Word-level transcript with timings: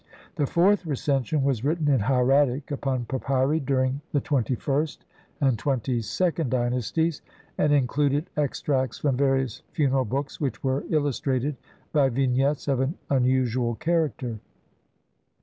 The 0.35 0.47
fourth 0.47 0.83
Recension 0.87 1.43
was 1.43 1.63
written 1.63 1.87
in 1.87 1.99
hieratic 1.99 2.71
upon 2.71 3.05
papyri 3.05 3.59
during 3.59 4.01
the 4.13 4.19
twenty 4.19 4.55
first 4.55 5.05
and 5.39 5.59
twenty 5.59 6.01
second 6.01 6.49
dynasties, 6.49 7.21
and 7.55 7.71
in 7.71 7.85
cluded 7.85 8.27
extracts 8.35 8.97
from 8.97 9.15
various 9.15 9.61
funeral 9.73 10.05
books 10.05 10.41
which 10.41 10.63
were 10.63 10.85
illustrated 10.89 11.55
by 11.93 12.09
Vignettes 12.09 12.67
of 12.67 12.79
an 12.79 12.95
unusual 13.11 13.75
character. 13.75 14.39